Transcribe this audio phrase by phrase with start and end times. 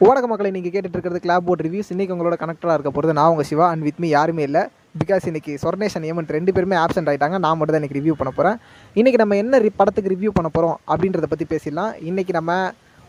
[0.00, 3.44] ஊடக மக்களை நீங்கள் கேட்டுட்டு இருக்கிறது கிளாப் போர்ட் ரிவ்யூஸ் இன்றைக்கி உங்களோட கனெக்டராக இருக்க போகிறது நான் உங்கள்
[3.44, 4.62] சிவா அண்ட் வித் மீ யாருமே இல்லை.
[5.00, 8.56] பிகாஸ் இன்னைக்கு சொர்ணேஷன் ஏமன் ரெண்டு பேருமே ஆப்சென்ட் ஆகிட்டாங்க நான் மட்டும் தான் இன்றைக்கி ரிவ்யூ பண்ண போகிறேன்
[8.94, 11.92] இன்றைக்கி நம்ம என்ன ரி- படத்துக்கு ரிவ்யூ பண்ண போகிறோம் அப்படின்றத பற்றி பேசிடலாம்.
[12.10, 12.52] இன்றைக்கி நம்ம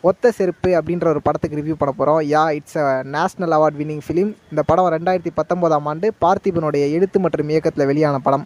[0.02, 4.32] ஒத்த செருப்பு அப்படின்ற ஒரு படத்துக்கு ரிவ்யூ பண்ண போகிறோம் yeah it's a national award winning film
[4.50, 8.46] இந்த படம் ரெண்டாயிரத்தி பத்தொம்போதாம் ஆண்டு பார்த்திபனுடைய எழுத்து மற்றும் இயக்கத்தில் வெளியான படம்.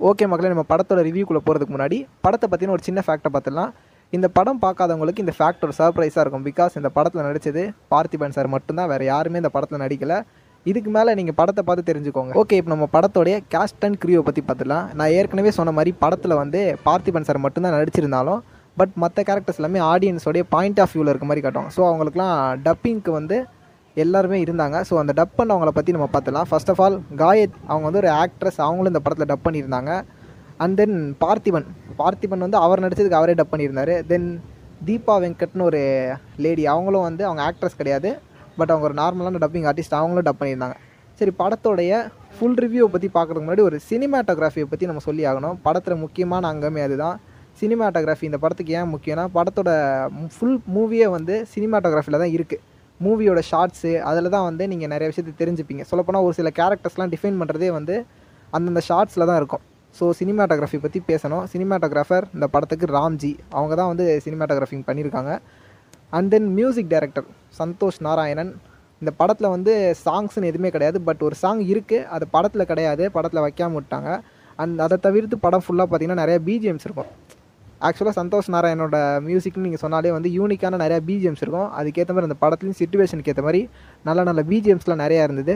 [0.00, 3.72] ஓகே மக்களே நம்ம படத்தோட ரிவ்யூக்குள்ளே போகிறதுக்கு முன்னாடி படத்தை பற்றின ஒரு சின்ன ஃபேக்டை பார்த்துடலாம்.
[4.16, 6.44] இந்த படம் பார்க்காதவங்களுக்கு இந்த ஃபேக்ட் ஒரு சர்ப்ரைஸாக இருக்கும்.
[6.48, 8.88] பிகாஸ் இந்த படத்தில் நடித்தது பார்த்திபன் சார் மட்டும்தான்.
[8.92, 10.16] வேறு யாருமே இந்த படத்தில் நடிக்கலை.
[10.66, 12.32] இதுக்கு மேலே நீங்கள் படத்தை பார்த்து தெரிஞ்சுக்கோங்க.
[12.40, 16.60] ஓகே இப்போ நம்ம படத்தோடைய கேஸ்ட் அண்ட் கிரியோவை பற்றி பார்த்துலாம் நான் ஏற்கனவே சொன்ன மாதிரி படத்தில் வந்து
[16.88, 18.40] பார்த்திபன் சார் மட்டும்தான் நடிச்சிருந்தாலும்
[18.80, 21.70] பட் மற்ற கேரக்டர்ஸ் எல்லாமே ஆடியன்ஸோடைய பாயிண்ட் ஆஃப் வியூவில் இருக்க மாதிரி காட்டும்.
[21.76, 23.38] ஸோ அவங்களுக்குலாம் டப்பிங்க்கு வந்து
[23.96, 24.76] எல்லாருமே இருந்தாங்க.
[24.88, 28.60] ஸோ அந்த டப் பண்ணவங்கள பற்றி நம்ம பார்த்துலாம் ஃபர்ஸ்ட் ஆஃப் ஆல் காயத் அவங்க வந்து ஒரு ஆக்ட்ரஸ்
[28.66, 29.92] அவங்களும் இந்த படத்தில் டப் பண்ணியிருந்தாங்க.
[30.64, 31.66] And then Parthiban.
[32.00, 33.94] பார்த்திபன் வந்து அவர் நடிச்சதுக்கு அவரே டப் பண்ணியிருந்தாரு.
[34.10, 34.28] தென்
[34.88, 35.80] தீபா வெங்கட்னு ஒரு
[36.44, 38.10] லேடி அவங்களும் வந்து அவங்க ஆக்ட்ரஸ் கிடையாது.
[38.58, 40.76] பட் அவங்க ஒரு நார்மலான டப்பிங் ஆர்டிஸ்ட் அவங்களும் டப் பண்ணியிருந்தாங்க.
[41.18, 41.92] சரி படத்தோடைய
[42.36, 45.56] ஃபுல் ரிவ்யூவை பற்றி பார்க்குறதுக்கு முன்னாடி ஒரு சினிமாட்டோகிராஃபியை பற்றி நம்ம சொல்லி ஆகணும்.
[45.66, 47.16] படத்தில் முக்கியமான அங்கமே அதுதான்.
[47.60, 49.70] சினிமாட்டோகிராஃபி இந்த படத்துக்கு ஏன் முக்கியம்னா படத்தோட
[50.34, 52.62] ஃபுல் மூவியே வந்து சினிமாட்டோகிராஃபியில் தான் இருக்குது
[53.00, 55.84] மூவியோட ஷார்ட்ஸு அதில் தான் வந்து நீங்கள் நிறைய விஷயத்தை தெரிஞ்சுப்பீங்க.
[55.90, 57.94] சொல்லப்போனால் ஒரு சில கேரக்டர்ஸ்லாம் டிஃபைன் பண்ணுறதே வந்து
[58.56, 59.64] அந்தந்த ஷார்ட்ஸில் தான் இருக்கும்.
[59.98, 61.44] ஸோ சினிமாட்டோகிராஃபி பற்றி பேசணும்.
[61.52, 63.32] சினிமாட்டோகிராஃபர் இந்த படத்துக்கு ராம்ஜி.
[63.58, 65.32] அவங்க தான் வந்து சினிமாட்டோகிராஃபிங் பண்ணியிருக்காங்க
[66.16, 67.26] and then music director
[67.60, 68.52] Santhosh Narayanan.
[69.02, 69.72] இந்த படத்தில் வந்து
[70.04, 70.98] சாங்ஸ்னு எதுவுமே கிடையாது.
[71.08, 73.04] பட் ஒரு சாங் இருக்குது அது படத்தில் கிடையாது.
[73.16, 74.10] படத்தில் வைக்காமல் விட்டாங்க.
[74.62, 77.10] அண்ட் அதை தவிர்த்து படம் ஃபுல்லாக பார்த்தீங்கன்னா நிறைய பிஜிஎம்ஸ் இருக்கும்.
[77.88, 78.96] ஆக்சுவலாக சந்தோஷ் நாராயணோட
[79.28, 81.68] மியூசிக்னு நீங்கள் சொன்னாலே வந்து யூனிக்கான நிறைய பிஜிஎம்ஸ் இருக்கும்.
[81.78, 83.62] அதுக்கேற்ற மாதிரி அந்த படத்துலையும் சுச்சுவேஷனுக்கு ஏற்ற மாதிரி
[84.08, 85.54] நல்ல நல்ல பிஜிஎம்ஸ்லாம் நிறையா இருந்தது.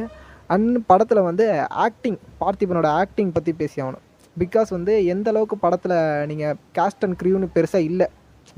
[0.55, 1.47] அண்ட் படத்தில் வந்து
[1.87, 4.05] ஆக்டிங் பார்த்திபனோட ஆக்டிங் பற்றி பேசி ஆகணும்.
[4.43, 5.97] பிகாஸ் வந்து எந்த அளவுக்கு படத்தில்
[6.31, 8.07] நீங்கள் கேஸ்ட் அண்ட் க்ரியூன்னு பெருசாக இல்லை.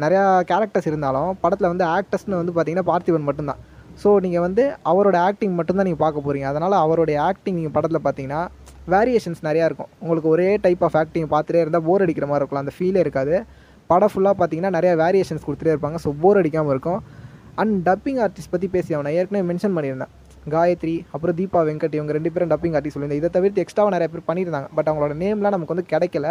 [0.03, 3.61] நிறையா கேரக்டர்ஸ் இருந்தாலும் படத்தில் வந்து ஆக்டர்ஸ்னு வந்து பார்த்தீங்கன்னா பார்த்திபன் மட்டும்தான்.
[4.03, 8.41] ஸோ நீங்கள் வந்து அவரோட ஆக்டிங் மட்டும்தான் நீங்கள் பார்க்க போகிறீங்க அதனால் அவருடைய ஆக்டிங் நீங்கள் படத்தில் பார்த்தீங்கன்னா
[8.95, 9.91] வேரியேஷன்ஸ் நிறையா இருக்கும்.
[10.03, 12.65] உங்களுக்கு ஒரே டைப் ஆஃப் ஆக்டிங் பார்த்துட்டே இருந்தால் போர் அடிக்கிற மாதிரி இருக்கலாம்.
[12.67, 13.37] அந்த ஃபீலே இருக்காது.
[13.93, 15.99] படம் ஃபுல்லாக பார்த்தீங்கன்னா நிறையா வேரியேஷன்ஸ் கொடுத்துட்டே இருப்பாங்க.
[16.05, 17.01] ஸோ போர் அடிக்காமல் இருக்கும்.
[17.63, 20.13] அண்ட் டப்பிங் ஆர்டிஸ்ட் பற்றி பேசி அவனை ஏற்கனவே மென்ஷன் பண்ணியிருந்தேன்.
[20.55, 23.23] காயத்ரி அப்புறம் தீபா வெங்கட் இவங்க ரெண்டு பேரும் டப்பிங் ஆர்டிஸ்ட் சொல்லியிருந்தேன்.
[23.23, 24.69] இதை தவிர்த்து எக்ஸ்ட்ராவாக நிறைய பேர் பண்ணியிருந்தாங்க.
[24.77, 26.29] பட் அவங்களோட நேம்லாம் நமக்கு வந்து கிடைக்கல.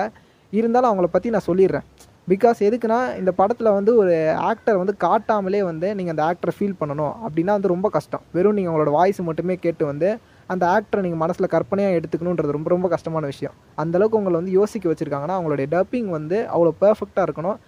[0.58, 1.86] இருந்தாலும் அவங்கள பற்றி நான் சொல்லிடுறேன்.
[2.32, 4.14] பிகாஸ் எதுக்குன்னா இந்த படத்தில் வந்து ஒரு
[4.50, 7.14] ஆக்டர் வந்து காட்டாமலே வந்து நீங்கள் அந்த ஆக்டரை ஃபீல் பண்ணணும்.
[7.26, 8.24] அப்படின்னா வந்து ரொம்ப கஷ்டம்.
[8.36, 10.10] வெறும் நீங்கள் அவங்களோட வாய்ஸ் மட்டுமே கேட்டு வந்து
[10.54, 13.56] அந்த ஆக்டரை நீங்கள் மனசில் கற்பனையாக எடுத்துக்கணுன்றது ரொம்ப ரொம்ப கஷ்டமான விஷயம்.
[13.84, 17.60] அந்தளவுக்கு உங்களை வந்து யோசிக்க வச்சுருக்காங்கன்னா அவங்களுடைய டப்பிங் வந்து அவ்வளோ பர்ஃபெக்டாக இருக்கணும்.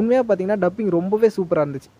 [0.00, 1.90] உண்மையாக பார்த்தீங்கன்னா டப்பிங் ரொம்பவே சூப்பராக இருந்துச்சு.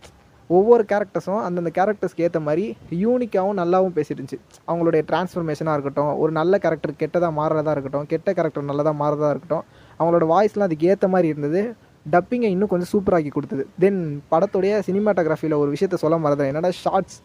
[0.48, 2.64] ஒவ்வொரு கேரக்டர்ஸும் அந்தந்த கேரக்டர்ஸ்க்கு ஏற்ற மாதிரி
[3.04, 4.38] யூனிக்காகவும் நல்லாவும் பேசிருந்துச்சு
[4.68, 9.64] அவங்களுடைய டிரான்ஸ்ஃபர்மேஷனாக இருக்கட்டும் ஒரு நல்ல கேரக்டர் கெட்டதாக மாறுறதா இருக்கட்டும் கெட்ட கேரக்டர் நல்லதாக மாறுறதா இருக்கட்டும்
[10.00, 11.62] அவங்களோட வாய்ஸ்லாம் அதுக்கு ஏற்ற மாதிரி இருந்தது.
[12.06, 13.66] டப்பிங்கை இன்னும் கொஞ்சம் சூப்பராக்கி கொடுத்தது.
[13.78, 17.18] தென் படத்துடைய சினிமாட்டோகிராஃபியில் ஒரு விஷயத்த சொல்ல மறந்தேன் என்னடா ஷார்ட்ஸ்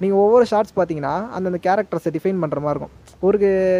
[0.00, 2.94] நீங்கள் ஒவ்வொரு ஷார்ட்ஸ் பார்த்தீங்கன்னா அந்தந்த கேரக்டர்ஸை டிஃபைன் பண்ணுற மாதிரி இருக்கும்.
[3.20, 3.38] ஒரு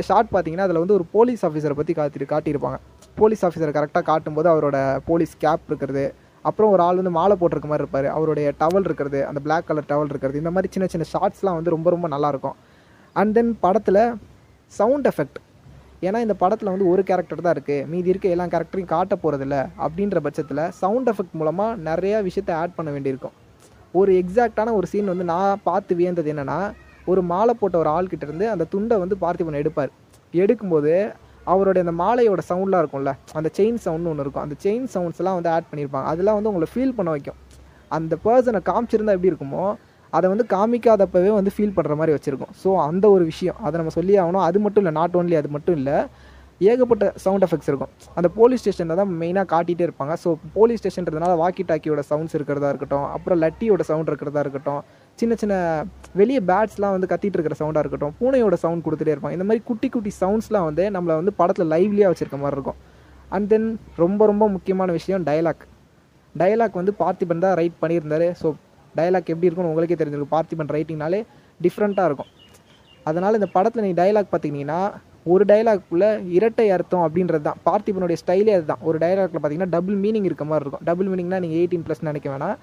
[0.09, 2.79] ஷார்ட் பார்த்தீங்கன்னா அதில் வந்து ஒரு போலீஸ் ஆஃபீஸரை பற்றி காட்டி காட்டியிருப்பாங்க.
[3.15, 6.05] போலீஸ் ஆஃபீஸரை கரெக்டாக காட்டும்போது அவரோட போலீஸ் கேப் இருக்கிறது
[6.49, 8.09] அப்புறம் ஒரு ஆள் வந்து மாலை போட்டிருக்க மாதிரி இருப்பார்.
[8.17, 11.89] அவருடைய டவல் இருக்கிறது அந்த பிளாக் கலர் டவல் இருக்கிறது இந்த மாதிரி சின்ன சின்ன ஷார்ட்ஸ்லாம் வந்து ரொம்ப
[11.95, 12.57] ரொம்ப நல்லாயிருக்கும்
[13.21, 14.03] அண்ட் தென் படத்தில்
[14.73, 15.41] சவுண்ட் எஃபெக்ட்
[16.07, 20.21] ஏன்னா இந்த படத்தில் வந்து ஒரு கேரக்டர் தான் இருக்குது மீதி இருக்க எல்லா கேரக்டரையும் காட்ட போகிறதில்ல அப்படின்ற
[20.27, 23.35] பட்சத்தில் சவுண்ட் எஃபெக்ட் மூலமாக நிறையா விஷயத்தை ஆட் பண்ண வேண்டியிருக்கும்.
[24.01, 26.59] ஒரு எக்ஸாக்டான ஒரு சீன் வந்து நான் பார்த்து வியந்தது என்னென்னா
[27.13, 29.93] ஒரு மாலை போட்ட ஒரு ஆள்கிட்ட இருந்து அந்த துண்டை வந்து பார்த்திபன் எடுப்பார்.
[30.35, 30.93] எடுக்கும்போது
[31.53, 34.45] அவருடைய அந்த மாலையோட சவுண்ட்லாம் இருக்கும்ல அந்த செயின் சவுண்ட்னு ஒன்று இருக்கும்.
[34.47, 37.39] அந்த செயின் சவுண்ட்ஸ்லாம் வந்து ஆட் பண்ணியிருப்பாங்க அதெல்லாம் வந்து உங்களை ஃபீல் பண்ண வைக்கும்.
[37.99, 39.65] அந்த பர்சனை காமிச்சிருந்தா எப்படி இருக்குமோ
[40.17, 42.53] அதை வந்து காமிக்காதப்பவே வந்து ஃபீல் பண்ணுற மாதிரி வச்சுருக்கோம்.
[42.63, 43.59] ஸோ அந்த ஒரு விஷயம்.
[43.67, 44.45] அதை நம்ம சொல்லி ஆகணும்.
[44.49, 45.97] அது மட்டும் இல்லை நாட் ஓன்லி அது மட்டும் இல்லை
[46.71, 47.93] ஏகப்பட்ட சவுண்ட் எஃபெக்ட்ஸ் இருக்கும்.
[48.19, 50.15] அந்த போலீஸ் ஸ்டேஷனில் தான் மெயினாக காட்டிகிட்டே இருப்பாங்க.
[50.25, 54.83] ஸோ போலீஸ் ஸ்டேஷன்றதுனால வாக்கி டாக்கியோட சவுண்ட்ஸ் இருக்கிறதா இருக்கட்டும் அப்புறம் லட்டியோட சவுண்ட் இருக்கிறதா இருக்கட்டும்
[55.21, 55.55] சின்ன சின்ன
[56.21, 59.37] வெளியே பேட்ஸ்லாம் வந்து கத்திட்டு இருக்கிற சவுண்டாக இருக்கட்டும் பூனையோட சவுண்ட் கொடுத்துட்டே இருப்பாங்க.
[59.39, 62.79] இந்த மாதிரி குட்டி குட்டி சவுண்ட்ஸ்லாம் வந்து நம்மளை வந்து படத்தில் லைவ்லியாக வச்சுருக்க மாதிரி இருக்கும்.
[63.35, 63.69] அண்ட் தென்
[64.03, 65.65] ரொம்ப ரொம்ப முக்கியமான விஷயம் டயலாக்
[66.35, 68.27] டயலாக் வந்து பார்த்திபன் தான் ரைட் பண்ணியிருந்தார்.
[68.43, 68.47] ஸோ
[68.99, 70.35] டயலாக் எப்படி இருக்கும்னு உங்களுக்கே தெரிஞ்சிருக்கும்.
[70.37, 71.21] பார்த்திபன் ரைட்டிங்னாலே
[71.65, 72.31] டிஃப்ரெண்ட்டாக இருக்கும்.
[73.09, 74.79] அதனால் இந்த படத்தில் நீங்கள் டயலாக் பார்த்தீங்கன்னா
[75.33, 77.61] ஒரு டயலாக்குள்ளே இரட்டை அர்த்தம் அப்படின்றது தான்.
[77.69, 78.83] பார்த்திபனுடைய ஸ்டைலே அதுதான்.
[78.89, 80.85] ஒரு டயலாக்ல பார்த்தீங்கன்னா டபுள் மீனிங் இருக்க மாதிரி இருக்கும்.
[80.89, 82.57] டபுள் மீனிங்னா நீங்கள் எயிட்டீன் ப்ளஸ் நினைக்க வேணாம்.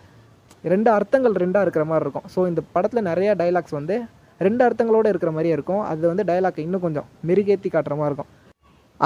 [0.63, 2.27] ரெண்டு அர்த்தங்கள் ரெண்டாக இருக்கிற மாதிரி இருக்கும்.
[2.33, 3.95] ஸோ இந்த படத்தில் நிறைய டயலாக்ஸ் வந்து
[4.47, 5.81] ரெண்டு அர்த்தங்களோட இருக்கிற மாதிரியே இருக்கும்.
[5.91, 8.29] அது வந்து டைலாக் இன்னும் கொஞ்சம் மெருகேற்றி காட்டுற மாதிரி இருக்கும்.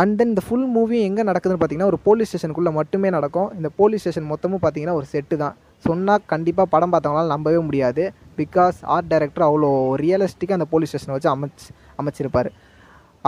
[0.02, 3.50] அண்ட் தென் இந்த ஃபுல் மூவி எங்கே நடக்குதுன்னு பார்த்தீங்கன்னா ஒரு போலீஸ் ஸ்டேஷனுக்குள்ளே மட்டுமே நடக்கும்.
[3.58, 5.56] இந்த போலீஸ் ஸ்டேஷன் மொத்தமும் பார்த்தீங்கன்னா ஒரு செட்டு தான்.
[5.88, 8.04] சொன்னால் கண்டிப்பாக படம் பார்த்தவங்களால நம்பவே முடியாது.
[8.40, 9.70] பிகாஸ் ஆர்ட் டைரக்டர் அவ்வளோ
[10.04, 11.70] ரியலிஸ்டிக்காக அந்த போலீஸ் ஸ்டேஷனை வச்சு அமைச்சு
[12.02, 12.50] அமைச்சிருப்பார்.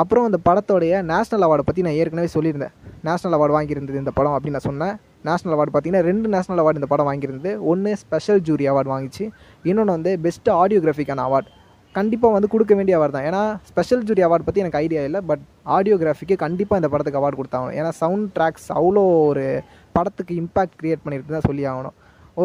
[0.01, 2.73] அப்புறம் அந்த படத்தோடைய நேஷ்னல் அவார்டை பற்றி நான் ஏற்கனவே சொல்லியிருந்தேன்.
[3.07, 4.95] நேஷ்னல் அவார்டு வாங்கியிருந்தது இந்த படம் அப்படின்னு நான் சொன்னேன்.
[5.27, 7.51] நேஷ்னல் அவார்டு பார்த்தீங்கன்னா ரெண்டு நேஷ்னல் அவார்டு இந்த படம் வாங்கியிருந்தது.
[7.71, 9.25] ஒன்று ஸ்பெஷல் ஜூரி அவார்டு வாங்கிச்சு.
[9.69, 11.49] இன்னொன்று வந்து பெஸ்ட் ஆடியோகிராஃபிக்கான அவார்டு
[11.95, 13.27] கண்டிப்பாக வந்து கொடுக்க வேண்டிய அவார்டு தான்.
[13.29, 15.43] ஏன்னா ஸ்பெஷல் ஜூரி அவார்டு பற்றி எனக்கு ஐடியா இல்லை பட்
[15.77, 17.75] ஆடியோகிராஃபிக்கு கண்டிப்பாக இந்த படத்துக்கு அவார்டு கொடுத்தாகணும்.
[17.79, 19.45] ஏன்னா சவுண்ட் ட்ராக்ஸ் அவ்வளோ ஒரு
[19.95, 21.95] படத்துக்கு இம்பாக்ட் க்ரியேட் பண்ணியிருக்கு தான் சொல்லி ஆகணும்.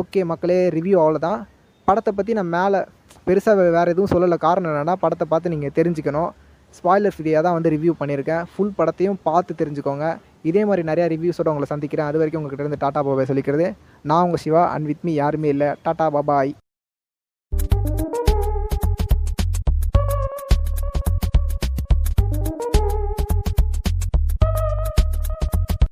[0.00, 1.40] ஓகே மக்களே ரிவ்யூ அவ்வளோதான்
[1.88, 2.80] படத்தை பற்றி நான் மேலே
[3.28, 4.36] பெருசாக வேறு எதுவும் சொல்லலை.
[4.46, 6.30] காரணம் என்னென்னா படத்தை பார்த்து நீங்கள் தெரிஞ்சுக்கணும்.
[6.78, 8.42] ஸ்பாய்லர் ஃப்ரீயாக தான் வந்து ரிவ்யூ பண்ணியிருக்கேன்.
[8.52, 10.06] ஃபுல் படத்தையும் பார்த்து தெரிஞ்சுக்கோங்க.
[10.50, 12.08] இதே மாதிரி நிறையா ரிவ்யூஸோட உங்களை சந்திக்கிறேன்.
[12.10, 13.66] அது வரைக்கும் உங்ககிட்ட இருந்து டாட்டா பாபாய் சொல்லிக்கிறது.
[14.10, 15.70] நான் உங்கள் சிவா அண்ட் வித் மீ யாருமே இல்லை.
[15.86, 16.52] டாட்டா பாபாய்